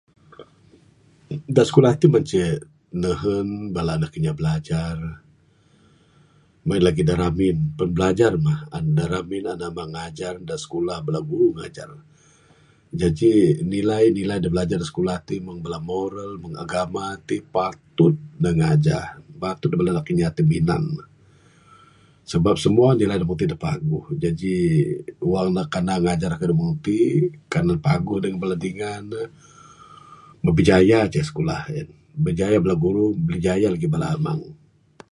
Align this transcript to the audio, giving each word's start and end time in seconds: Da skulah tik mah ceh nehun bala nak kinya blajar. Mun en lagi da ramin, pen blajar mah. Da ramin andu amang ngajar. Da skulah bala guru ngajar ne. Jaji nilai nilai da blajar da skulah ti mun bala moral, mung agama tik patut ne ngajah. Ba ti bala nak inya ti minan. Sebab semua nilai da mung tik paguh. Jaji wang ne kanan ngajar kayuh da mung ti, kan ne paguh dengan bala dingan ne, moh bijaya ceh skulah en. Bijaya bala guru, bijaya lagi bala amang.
Da 1.55 1.63
skulah 1.69 1.93
tik 1.99 2.11
mah 2.13 2.23
ceh 2.29 2.51
nehun 3.01 3.47
bala 3.75 3.93
nak 3.99 4.11
kinya 4.13 4.33
blajar. 4.39 4.97
Mun 6.65 6.75
en 6.77 6.83
lagi 6.87 7.03
da 7.09 7.13
ramin, 7.21 7.57
pen 7.77 7.89
blajar 7.97 8.33
mah. 8.45 8.59
Da 8.97 9.03
ramin 9.13 9.45
andu 9.51 9.65
amang 9.67 9.91
ngajar. 9.95 10.35
Da 10.49 10.55
skulah 10.63 10.99
bala 11.05 11.19
guru 11.29 11.47
ngajar 11.57 11.89
ne. 11.97 12.01
Jaji 12.99 13.31
nilai 13.73 14.03
nilai 14.17 14.37
da 14.43 14.47
blajar 14.53 14.77
da 14.81 14.89
skulah 14.91 15.19
ti 15.27 15.35
mun 15.45 15.57
bala 15.65 15.79
moral, 15.89 16.31
mung 16.41 16.55
agama 16.63 17.05
tik 17.27 17.43
patut 17.53 18.15
ne 18.41 18.49
ngajah. 18.59 19.05
Ba 19.41 19.49
ti 19.59 19.65
bala 19.79 19.91
nak 19.95 20.09
inya 20.11 20.29
ti 20.35 20.41
minan. 20.51 20.83
Sebab 22.31 22.55
semua 22.63 22.89
nilai 22.99 23.17
da 23.19 23.25
mung 23.27 23.39
tik 23.41 23.59
paguh. 23.65 24.05
Jaji 24.21 24.55
wang 25.31 25.49
ne 25.55 25.63
kanan 25.73 25.99
ngajar 26.03 26.31
kayuh 26.37 26.51
da 26.51 26.57
mung 26.59 26.73
ti, 26.85 26.97
kan 27.51 27.63
ne 27.67 27.73
paguh 27.87 28.17
dengan 28.21 28.39
bala 28.43 28.55
dingan 28.63 29.03
ne, 29.13 29.21
moh 30.43 30.53
bijaya 30.59 30.99
ceh 31.13 31.25
skulah 31.29 31.63
en. 31.79 31.87
Bijaya 32.25 32.57
bala 32.63 32.75
guru, 32.83 33.05
bijaya 33.29 33.67
lagi 33.73 33.87
bala 33.93 34.07
amang. 34.17 34.43